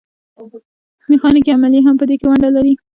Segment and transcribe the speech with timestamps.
[1.09, 2.73] میخانیکي عملیې هم په دې کې ونډه لري.